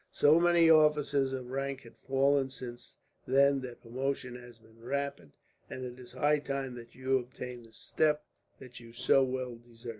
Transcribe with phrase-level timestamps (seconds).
[0.11, 2.95] So many officers of rank have fallen since
[3.27, 5.31] then that promotion has been rapid,
[5.69, 8.25] and it is high time that you obtained the step
[8.57, 9.89] that you so well deserve.